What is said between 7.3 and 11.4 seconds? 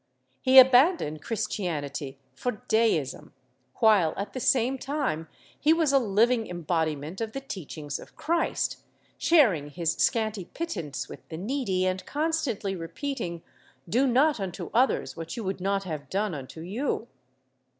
the teachings of Christ, sharing his scanty pittance with the